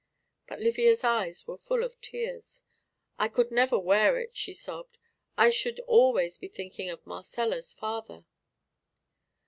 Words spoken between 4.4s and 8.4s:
sobbed; "I should always be thinking of Marcella's father."